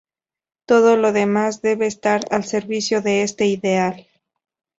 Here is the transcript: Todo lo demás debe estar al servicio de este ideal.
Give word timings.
Todo 0.65 0.95
lo 0.97 1.11
demás 1.13 1.61
debe 1.61 1.85
estar 1.85 2.21
al 2.31 2.43
servicio 2.43 3.03
de 3.03 3.21
este 3.21 3.45
ideal. 3.45 4.07